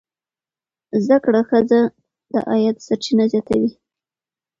زده 1.03 1.17
کړه 1.25 1.41
ښځه 1.49 1.79
د 2.31 2.33
عاید 2.49 2.77
سرچینې 2.85 3.25
زیاتوي. 3.33 3.71